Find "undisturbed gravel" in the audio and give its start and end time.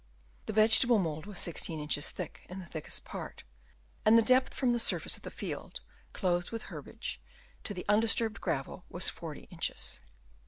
7.87-8.83